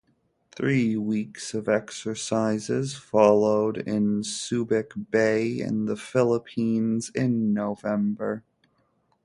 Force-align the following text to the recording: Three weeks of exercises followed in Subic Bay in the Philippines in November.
Three 0.51 0.97
weeks 0.97 1.53
of 1.53 1.69
exercises 1.69 2.95
followed 2.95 3.77
in 3.77 4.23
Subic 4.23 5.11
Bay 5.11 5.59
in 5.59 5.85
the 5.85 5.95
Philippines 5.95 7.11
in 7.13 7.53
November. 7.53 8.43